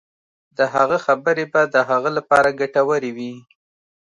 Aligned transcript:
د 0.57 0.59
هغه 0.73 0.97
خبرې 1.05 1.45
به 1.53 1.61
د 1.73 1.75
هغه 1.89 2.09
لپاره 2.17 2.55
ګټورې 2.59 3.11
وي. 3.17 3.33